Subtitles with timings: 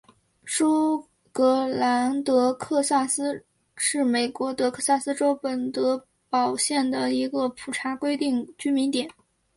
[0.43, 9.07] 舒格兰德克萨斯是美国德克萨斯州本德堡县的一个普查规定居民点。